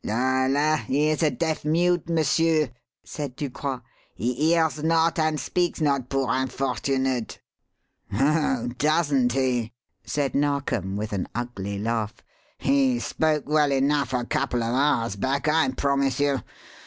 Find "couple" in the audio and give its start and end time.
14.25-14.63